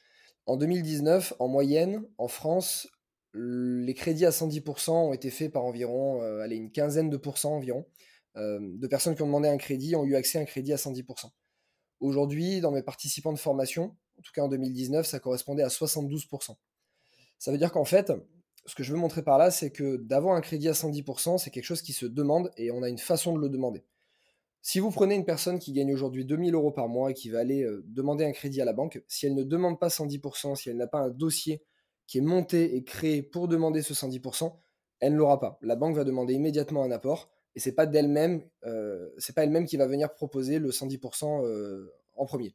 En 0.46 0.56
2019, 0.56 1.34
en 1.38 1.48
moyenne, 1.48 2.04
en 2.18 2.28
France, 2.28 2.88
les 3.32 3.94
crédits 3.94 4.26
à 4.26 4.30
110% 4.30 4.90
ont 4.90 5.12
été 5.12 5.30
faits 5.30 5.52
par 5.52 5.64
environ 5.64 6.22
allez, 6.40 6.56
une 6.56 6.70
quinzaine 6.70 7.10
de 7.10 7.16
pourcents 7.16 7.54
environ. 7.54 7.86
De 8.36 8.86
personnes 8.86 9.14
qui 9.14 9.22
ont 9.22 9.26
demandé 9.26 9.48
un 9.48 9.56
crédit 9.56 9.94
ont 9.96 10.04
eu 10.04 10.16
accès 10.16 10.38
à 10.38 10.40
un 10.40 10.44
crédit 10.44 10.72
à 10.72 10.76
110%. 10.76 11.30
Aujourd'hui, 12.00 12.60
dans 12.60 12.72
mes 12.72 12.82
participants 12.82 13.32
de 13.32 13.38
formation, 13.38 13.96
en 14.18 14.22
tout 14.22 14.32
cas 14.34 14.42
en 14.42 14.48
2019, 14.48 15.06
ça 15.06 15.20
correspondait 15.20 15.62
à 15.62 15.68
72%. 15.68 16.56
Ça 17.38 17.52
veut 17.52 17.58
dire 17.58 17.72
qu'en 17.72 17.84
fait, 17.84 18.12
ce 18.66 18.74
que 18.74 18.82
je 18.82 18.92
veux 18.92 18.98
montrer 18.98 19.22
par 19.22 19.38
là, 19.38 19.50
c'est 19.50 19.70
que 19.70 19.96
d'avoir 19.96 20.34
un 20.34 20.40
crédit 20.40 20.68
à 20.68 20.72
110%, 20.72 21.38
c'est 21.38 21.50
quelque 21.50 21.64
chose 21.64 21.82
qui 21.82 21.92
se 21.92 22.06
demande 22.06 22.50
et 22.56 22.70
on 22.70 22.82
a 22.82 22.88
une 22.88 22.98
façon 22.98 23.34
de 23.34 23.40
le 23.40 23.48
demander. 23.48 23.84
Si 24.62 24.80
vous 24.80 24.90
prenez 24.90 25.14
une 25.14 25.26
personne 25.26 25.58
qui 25.58 25.72
gagne 25.74 25.92
aujourd'hui 25.92 26.24
2000 26.24 26.54
euros 26.54 26.72
par 26.72 26.88
mois 26.88 27.10
et 27.10 27.14
qui 27.14 27.28
va 27.28 27.40
aller 27.40 27.64
euh, 27.64 27.84
demander 27.86 28.24
un 28.24 28.32
crédit 28.32 28.62
à 28.62 28.64
la 28.64 28.72
banque, 28.72 29.02
si 29.08 29.26
elle 29.26 29.34
ne 29.34 29.42
demande 29.42 29.78
pas 29.78 29.88
110%, 29.88 30.56
si 30.56 30.70
elle 30.70 30.78
n'a 30.78 30.86
pas 30.86 31.00
un 31.00 31.10
dossier 31.10 31.62
qui 32.06 32.18
est 32.18 32.22
monté 32.22 32.74
et 32.74 32.82
créé 32.82 33.22
pour 33.22 33.46
demander 33.46 33.82
ce 33.82 33.92
110%, 33.92 34.56
elle 35.00 35.12
ne 35.12 35.18
l'aura 35.18 35.38
pas. 35.38 35.58
La 35.60 35.76
banque 35.76 35.96
va 35.96 36.04
demander 36.04 36.32
immédiatement 36.32 36.82
un 36.82 36.90
apport 36.92 37.30
et 37.54 37.60
c'est 37.60 37.72
pas 37.72 37.86
d'elle-même, 37.86 38.42
euh, 38.64 39.10
c'est 39.18 39.34
pas 39.34 39.44
elle-même 39.44 39.66
qui 39.66 39.76
va 39.76 39.86
venir 39.86 40.12
proposer 40.12 40.58
le 40.58 40.70
110% 40.70 41.44
euh, 41.44 41.92
en 42.14 42.26
premier. 42.26 42.54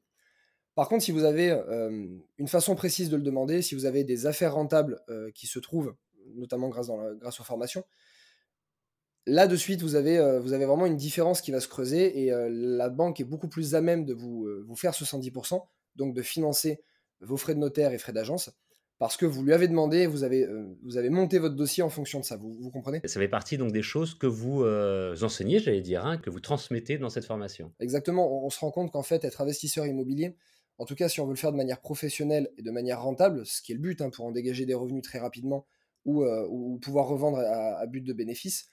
Par 0.75 0.87
contre, 0.87 1.03
si 1.03 1.11
vous 1.11 1.25
avez 1.25 1.51
une 2.37 2.47
façon 2.47 2.73
précise 2.73 3.09
de 3.09 3.17
le 3.17 3.21
demander, 3.21 3.61
si 3.61 3.75
vous 3.75 3.85
avez 3.85 4.05
des 4.05 4.27
affaires 4.27 4.53
rentables 4.53 5.01
qui 5.35 5.45
se 5.45 5.59
trouvent, 5.59 5.93
notamment 6.35 6.69
grâce, 6.69 6.89
aux 6.89 7.43
formations, 7.43 7.83
là 9.25 9.47
de 9.47 9.57
suite, 9.57 9.81
vous 9.81 9.95
avez, 9.95 10.39
vous 10.39 10.53
avez 10.53 10.63
vraiment 10.63 10.85
une 10.85 10.95
différence 10.95 11.41
qui 11.41 11.51
va 11.51 11.59
se 11.59 11.67
creuser 11.67 12.23
et 12.23 12.31
la 12.49 12.87
banque 12.87 13.19
est 13.19 13.25
beaucoup 13.25 13.49
plus 13.49 13.75
à 13.75 13.81
même 13.81 14.05
de 14.05 14.13
vous, 14.13 14.47
vous 14.65 14.75
faire 14.77 14.93
ce 14.93 15.03
110%, 15.03 15.61
donc 15.97 16.13
de 16.13 16.21
financer 16.21 16.81
vos 17.19 17.35
frais 17.35 17.55
de 17.55 17.59
notaire 17.59 17.91
et 17.91 17.97
frais 17.97 18.13
d'agence, 18.13 18.49
parce 18.99 19.15
que 19.15 19.25
vous 19.25 19.43
lui 19.43 19.53
avez 19.53 19.69
demandé, 19.69 20.05
vous 20.05 20.23
avez, 20.23 20.43
euh, 20.43 20.77
vous 20.83 20.97
avez 20.97 21.09
monté 21.09 21.39
votre 21.39 21.55
dossier 21.55 21.81
en 21.81 21.89
fonction 21.89 22.19
de 22.19 22.25
ça, 22.25 22.35
vous, 22.35 22.57
vous 22.59 22.69
comprenez? 22.69 22.99
Ça 23.05 23.19
fait 23.19 23.29
partie 23.29 23.57
donc 23.57 23.71
des 23.71 23.81
choses 23.81 24.13
que 24.13 24.27
vous 24.27 24.63
euh, 24.63 25.15
enseignez, 25.21 25.59
j'allais 25.59 25.81
dire, 25.81 26.05
hein, 26.05 26.17
que 26.17 26.29
vous 26.29 26.41
transmettez 26.41 26.97
dans 26.97 27.09
cette 27.09 27.23
formation. 27.23 27.71
Exactement, 27.79 28.45
on, 28.45 28.49
se 28.49 28.59
rend 28.59 28.71
compte 28.71 28.91
qu'en 28.91 29.01
fait, 29.01 29.23
être 29.23 29.39
investisseur 29.39 29.87
immobilier, 29.87 30.35
en 30.77 30.85
tout 30.85 30.95
cas 30.95 31.07
si 31.07 31.21
on 31.21 31.25
veut 31.25 31.31
le 31.31 31.37
faire 31.37 31.53
de 31.53 31.57
manière 31.57 31.79
professionnelle 31.79 32.51
et 32.57 32.61
de 32.61 32.71
manière 32.71 33.01
rentable, 33.01 33.45
ce 33.45 33.61
qui 33.61 33.71
est 33.71 33.75
le 33.75 33.81
but 33.81 34.01
hein, 34.01 34.09
pour 34.09 34.25
en 34.25 34.31
dégager 34.31 34.65
des 34.65 34.73
revenus 34.73 35.01
très 35.01 35.19
rapidement 35.19 35.65
ou, 36.03 36.23
euh, 36.23 36.45
ou 36.49 36.77
pouvoir 36.79 37.07
revendre 37.07 37.37
à, 37.39 37.79
à, 37.79 37.85
but 37.85 38.01
de 38.01 38.11
bénéfice, 38.11 38.67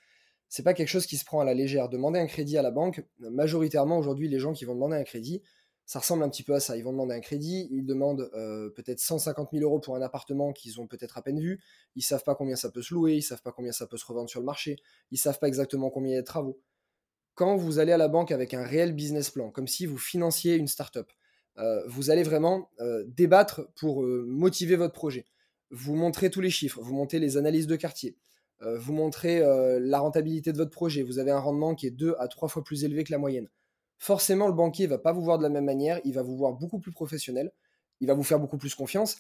c'est 0.49 0.65
pas 0.65 0.75
quelque 0.75 0.89
chose 0.89 1.07
qui 1.07 1.19
se 1.19 1.25
prend 1.25 1.39
à 1.39 1.45
la 1.45 1.55
légère. 1.55 1.89
Demander 1.89 2.19
un 2.19 2.27
crédit 2.27 2.59
à 2.59 2.63
la 2.63 2.73
banque, 2.73 3.05
majoritairement 3.21 3.97
aujourd'hui, 3.99 4.29
les 4.29 4.41
gens 4.41 4.53
qui 4.53 4.65
vont 4.65 4.75
demander 4.75 4.97
un 4.97 5.05
crédit, 5.05 5.43
ça 5.87 6.01
ressemble 6.01 6.25
un 6.25 6.29
petit 6.29 6.43
peu 6.43 6.55
à 6.55 6.61
ça. 6.61 6.77
Ils 6.77 6.83
vont 6.83 6.91
demander 6.91 7.15
un 7.15 7.21
crédit, 7.21 7.69
ils 7.71 7.87
demandent 7.87 8.29
euh, 8.35 8.71
peut-être 8.71 8.99
150 8.99 9.51
000 9.53 9.65
euros 9.65 9.79
pour 9.79 9.95
un 9.95 10.03
appartement 10.03 10.53
qu'ils 10.53 10.81
ont 10.81 10.89
peut-être 10.89 11.17
à 11.17 11.23
peine 11.23 11.41
vu, 11.41 11.63
ils 11.95 12.03
savent 12.03 12.25
pas 12.25 12.35
combien 12.35 12.57
ça 12.57 12.71
peut 12.71 12.83
se 12.83 12.93
louer, 12.93 13.15
ils 13.15 13.23
savent 13.23 13.43
pas 13.43 13.53
combien 13.53 13.73
ça 13.73 13.87
peut 13.87 13.97
se 13.97 14.05
revendre 14.05 14.29
sur 14.29 14.41
le 14.41 14.47
marché, 14.47 14.77
ils 15.13 15.19
savent 15.19 15.39
pas 15.39 15.47
exactement 15.47 15.89
combien 15.89 16.11
il 16.11 16.15
y 16.17 16.19
a 16.19 16.23
de 16.23 16.27
travaux. 16.27 16.61
Quand 17.35 17.57
vous 17.57 17.79
allez 17.79 17.93
à 17.93 17.99
la 17.99 18.09
banque 18.09 18.33
avec 18.33 18.53
un 18.53 18.65
réel 18.65 18.95
business 18.95 19.31
plan, 19.31 19.51
comme 19.51 19.69
si 19.69 19.87
vous 19.87 19.99
financiez 19.99 20.57
une 20.57 20.67
startup, 20.67 21.07
euh, 21.59 21.87
vous 21.87 22.11
allez 22.11 22.25
vraiment 22.25 22.71
euh, 22.81 23.05
débattre 23.07 23.69
pour 23.77 24.03
motiver 24.03 24.75
votre 24.77 24.95
projet. 24.95 25.25
Vous 25.71 25.95
montrez 25.95 26.31
tous 26.31 26.41
les 26.41 26.51
chiffres, 26.51 26.81
vous 26.83 26.95
montrez 26.95 27.21
les 27.21 27.37
analyses 27.37 27.67
de 27.67 27.77
quartier, 27.77 28.17
vous 28.61 28.93
montrez 28.93 29.41
la 29.81 29.99
rentabilité 29.99 30.53
de 30.53 30.57
votre 30.57 30.71
projet, 30.71 31.03
vous 31.03 31.19
avez 31.19 31.33
un 31.33 31.41
rendement 31.41 31.75
qui 31.75 31.89
est 31.89 31.91
deux 31.91 32.15
à 32.21 32.29
trois 32.29 32.49
fois 32.49 32.63
plus 32.63 32.85
élevé 32.85 33.03
que 33.03 33.11
la 33.11 33.19
moyenne 33.19 33.49
forcément 33.99 34.47
le 34.47 34.53
banquier 34.53 34.87
va 34.87 34.99
pas 34.99 35.13
vous 35.13 35.23
voir 35.23 35.39
de 35.39 35.43
la 35.43 35.49
même 35.49 35.65
manière, 35.65 36.01
il 36.05 36.15
va 36.15 36.23
vous 36.23 36.37
voir 36.37 36.53
beaucoup 36.53 36.79
plus 36.79 36.93
professionnel, 36.93 37.53
il 38.01 38.07
va 38.07 38.15
vous 38.15 38.23
faire 38.23 38.39
beaucoup 38.39 38.59
plus 38.59 38.75
confiance. 38.75 39.19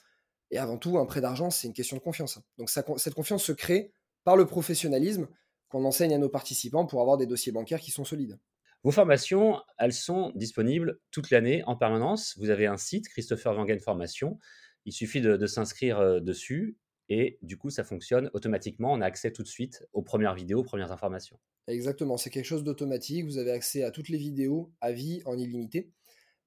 Et 0.50 0.58
avant 0.58 0.78
tout, 0.78 0.98
un 0.98 1.06
prêt 1.06 1.20
d'argent, 1.20 1.50
c'est 1.50 1.66
une 1.66 1.72
question 1.72 1.96
de 1.96 2.02
confiance. 2.02 2.38
Donc 2.58 2.70
cette 2.70 3.14
confiance 3.14 3.42
se 3.42 3.52
crée 3.52 3.92
par 4.24 4.36
le 4.36 4.46
professionnalisme 4.46 5.28
qu'on 5.68 5.84
enseigne 5.84 6.14
à 6.14 6.18
nos 6.18 6.28
participants 6.28 6.86
pour 6.86 7.00
avoir 7.00 7.16
des 7.16 7.26
dossiers 7.26 7.52
bancaires 7.52 7.80
qui 7.80 7.90
sont 7.90 8.04
solides. 8.04 8.38
Vos 8.84 8.92
formations, 8.92 9.60
elles 9.78 9.92
sont 9.92 10.30
disponibles 10.36 11.00
toute 11.10 11.30
l'année 11.30 11.64
en 11.66 11.76
permanence. 11.76 12.36
Vous 12.38 12.50
avez 12.50 12.66
un 12.66 12.76
site, 12.76 13.08
Christopher 13.08 13.56
Wangen 13.56 13.80
Formation. 13.80 14.38
Il 14.84 14.92
suffit 14.92 15.20
de, 15.20 15.36
de 15.36 15.46
s'inscrire 15.46 15.98
euh, 15.98 16.20
dessus 16.20 16.76
et 17.08 17.38
du 17.42 17.56
coup, 17.56 17.70
ça 17.70 17.84
fonctionne 17.84 18.30
automatiquement. 18.34 18.92
On 18.92 19.00
a 19.00 19.06
accès 19.06 19.32
tout 19.32 19.42
de 19.42 19.48
suite 19.48 19.84
aux 19.92 20.02
premières 20.02 20.34
vidéos, 20.34 20.60
aux 20.60 20.64
premières 20.64 20.92
informations. 20.92 21.38
Exactement, 21.68 22.16
c'est 22.16 22.30
quelque 22.30 22.44
chose 22.44 22.64
d'automatique. 22.64 23.24
Vous 23.24 23.38
avez 23.38 23.50
accès 23.50 23.82
à 23.84 23.90
toutes 23.90 24.08
les 24.08 24.18
vidéos 24.18 24.72
à 24.80 24.92
vie 24.92 25.22
en 25.24 25.36
illimité. 25.38 25.90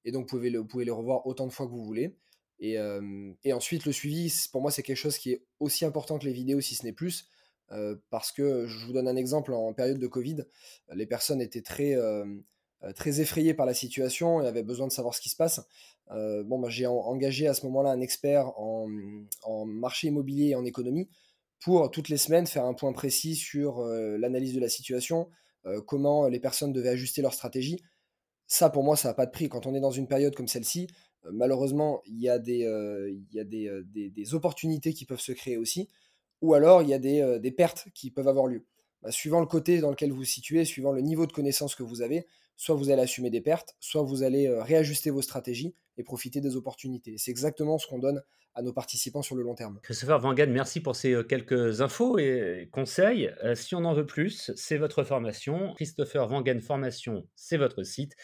Et 0.05 0.11
donc, 0.11 0.29
vous 0.31 0.39
pouvez, 0.67 0.85
les 0.85 0.91
revoir 0.91 1.25
autant 1.27 1.45
de 1.45 1.51
fois 1.51 1.65
que 1.65 1.71
vous 1.71 1.83
voulez. 1.83 2.17
Et, 2.59 2.77
euh, 2.77 3.33
ensuite, 3.51 3.85
le 3.85 3.91
suivi, 3.91 4.33
pour 4.51 4.61
moi, 4.61 4.71
c'est 4.71 4.83
quelque 4.83 4.97
chose 4.97 5.17
qui 5.17 5.31
est 5.31 5.45
aussi 5.59 5.85
important 5.85 6.19
que 6.19 6.25
les 6.25 6.33
vidéos, 6.33 6.61
si 6.61 6.75
ce 6.75 6.85
n'est 6.85 6.93
plus. 6.93 7.27
Euh, 7.71 7.95
parce 8.09 8.31
que 8.31 8.65
je 8.65 8.85
vous 8.85 8.93
donne 8.93 9.07
un 9.07 9.15
exemple, 9.15 9.53
en 9.53 9.73
période 9.73 9.99
de 9.99 10.07
Covid, 10.07 10.43
les 10.93 11.05
personnes 11.05 11.41
étaient 11.41 11.61
très, 11.61 11.95
euh, 11.95 12.25
très 12.95 13.21
effrayées 13.21 13.53
par 13.53 13.65
la 13.65 13.73
situation 13.73 14.41
et 14.41 14.47
avaient 14.47 14.63
besoin 14.63 14.87
de 14.87 14.91
savoir 14.91 15.13
ce 15.13 15.21
qui 15.21 15.29
se 15.29 15.35
passe. 15.35 15.61
bon, 16.09 16.59
bah, 16.59 16.69
j'ai 16.69 16.85
engagé 16.85 17.47
à 17.47 17.53
ce 17.53 17.65
moment-là 17.65 17.91
un 17.91 18.01
expert 18.01 18.51
en, 18.57 18.87
marché 19.65 20.07
immobilier 20.07 20.49
et 20.49 20.55
en 20.55 20.65
économie 20.65 21.09
pour 21.61 21.91
toutes 21.91 22.09
les 22.09 22.17
semaines 22.17 22.47
faire 22.47 22.65
un 22.65 22.73
point 22.73 22.93
précis 22.93 23.35
sur 23.35 23.81
l'analyse 23.83 24.53
de 24.53 24.61
la 24.61 24.69
situation, 24.69 25.29
comment 25.87 26.27
les 26.27 26.39
personnes 26.39 26.71
devaient 26.71 26.89
ajuster 26.89 27.21
leur 27.21 27.33
stratégie. 27.33 27.83
Ça, 28.47 28.69
pour 28.69 28.83
moi, 28.83 28.95
ça 28.95 29.09
n'a 29.09 29.13
pas 29.13 29.25
de 29.25 29.31
prix. 29.31 29.49
Quand 29.49 29.67
on 29.67 29.75
est 29.75 29.79
dans 29.79 29.91
une 29.91 30.07
période 30.07 30.33
comme 30.33 30.47
celle-ci, 30.47 30.87
malheureusement, 31.31 32.01
il 32.05 32.19
y 32.19 32.29
a, 32.29 32.39
des, 32.39 34.33
opportunités 34.33 34.93
qui 34.93 35.05
peuvent 35.05 35.19
se 35.19 35.31
créer 35.31 35.57
aussi, 35.57 35.89
ou 36.41 36.53
alors 36.53 36.81
il 36.81 36.89
y 36.89 36.93
a 36.93 36.99
des 36.99 37.51
pertes 37.51 37.87
qui 37.93 38.11
peuvent 38.11 38.27
avoir 38.27 38.47
lieu. 38.47 38.65
Bah, 39.01 39.11
suivant 39.11 39.39
le 39.39 39.45
côté 39.45 39.79
dans 39.79 39.89
lequel 39.89 40.11
vous 40.11 40.17
vous 40.17 40.23
situez, 40.23 40.65
suivant 40.65 40.91
le 40.91 41.01
niveau 41.01 41.25
de 41.25 41.31
connaissance 41.31 41.75
que 41.75 41.83
vous 41.83 42.01
avez, 42.01 42.27
soit 42.57 42.75
vous 42.75 42.89
allez 42.89 43.01
assumer 43.01 43.29
des 43.29 43.41
pertes, 43.41 43.75
soit 43.79 44.03
vous 44.03 44.23
allez 44.23 44.49
réajuster 44.49 45.09
vos 45.09 45.21
stratégies 45.21 45.75
et 45.97 46.03
profiter 46.03 46.41
des 46.41 46.55
opportunités. 46.55 47.15
C'est 47.17 47.31
exactement 47.31 47.77
ce 47.77 47.87
qu'on 47.87 47.99
donne 47.99 48.21
à 48.55 48.61
nos 48.61 48.73
participants 48.73 49.21
sur 49.21 49.35
le 49.35 49.43
long 49.43 49.55
terme. 49.55 49.79
Christopher 49.83 50.19
Vangan, 50.19 50.47
merci 50.49 50.81
pour 50.81 50.95
ces 50.95 51.15
quelques 51.27 51.81
infos 51.81 52.17
et 52.17 52.67
conseils. 52.71 53.31
si 53.55 53.75
on 53.75 53.85
en 53.85 53.93
veut 53.93 54.05
plus, 54.05 54.51
c'est 54.55 54.77
votre 54.77 55.03
formation. 55.03 55.73
Christopher 55.75 56.27
Vangan 56.27 56.59
Formation, 56.59 57.25
c'est 57.35 57.57
votre 57.57 57.83
site. 57.83 58.15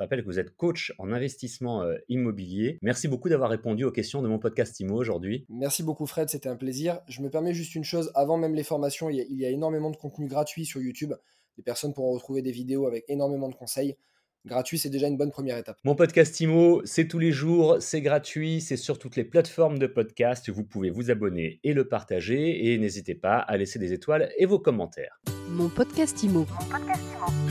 Je 0.00 0.04
rappelle 0.04 0.22
que 0.22 0.26
vous 0.26 0.38
êtes 0.38 0.56
coach 0.56 0.94
en 0.96 1.12
investissement 1.12 1.84
immobilier. 2.08 2.78
Merci 2.80 3.06
beaucoup 3.06 3.28
d'avoir 3.28 3.50
répondu 3.50 3.84
aux 3.84 3.92
questions 3.92 4.22
de 4.22 4.28
mon 4.28 4.38
podcast 4.38 4.80
IMO 4.80 4.96
aujourd'hui. 4.96 5.44
Merci 5.50 5.82
beaucoup 5.82 6.06
Fred, 6.06 6.30
c'était 6.30 6.48
un 6.48 6.56
plaisir. 6.56 7.00
Je 7.06 7.20
me 7.20 7.28
permets 7.28 7.52
juste 7.52 7.74
une 7.74 7.84
chose, 7.84 8.10
avant 8.14 8.38
même 8.38 8.54
les 8.54 8.62
formations, 8.62 9.10
il 9.10 9.16
y 9.16 9.20
a, 9.20 9.24
il 9.28 9.36
y 9.36 9.44
a 9.44 9.50
énormément 9.50 9.90
de 9.90 9.98
contenu 9.98 10.26
gratuit 10.26 10.64
sur 10.64 10.80
YouTube. 10.80 11.12
Les 11.58 11.62
personnes 11.62 11.92
pourront 11.92 12.12
retrouver 12.12 12.40
des 12.40 12.50
vidéos 12.50 12.86
avec 12.86 13.04
énormément 13.08 13.50
de 13.50 13.54
conseils 13.54 13.98
gratuit, 14.46 14.78
c'est 14.78 14.88
déjà 14.88 15.06
une 15.06 15.18
bonne 15.18 15.30
première 15.30 15.58
étape. 15.58 15.76
Mon 15.84 15.94
podcast 15.94 16.40
IMO, 16.40 16.80
c'est 16.86 17.06
tous 17.06 17.18
les 17.18 17.30
jours, 17.30 17.76
c'est 17.80 18.00
gratuit, 18.00 18.62
c'est 18.62 18.78
sur 18.78 18.98
toutes 18.98 19.16
les 19.16 19.24
plateformes 19.24 19.78
de 19.78 19.86
podcast. 19.86 20.48
Vous 20.48 20.64
pouvez 20.64 20.88
vous 20.88 21.10
abonner 21.10 21.60
et 21.62 21.74
le 21.74 21.86
partager. 21.86 22.72
Et 22.72 22.78
n'hésitez 22.78 23.14
pas 23.14 23.36
à 23.36 23.58
laisser 23.58 23.78
des 23.78 23.92
étoiles 23.92 24.30
et 24.38 24.46
vos 24.46 24.58
commentaires. 24.58 25.20
Mon 25.50 25.68
podcast 25.68 26.22
IMO. 26.22 26.46
Mon 26.58 26.68
podcast 26.70 27.02
IMO. 27.18 27.49